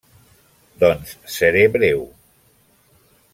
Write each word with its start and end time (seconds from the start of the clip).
Doncs 0.83 1.11
seré 1.35 1.67
breu. 1.77 2.01